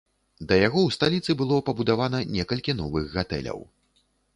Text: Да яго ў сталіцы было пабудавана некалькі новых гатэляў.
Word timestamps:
Да 0.51 0.55
яго 0.67 0.79
ў 0.85 0.95
сталіцы 0.97 1.37
было 1.43 1.59
пабудавана 1.69 2.25
некалькі 2.41 2.79
новых 2.85 3.05
гатэляў. 3.21 3.67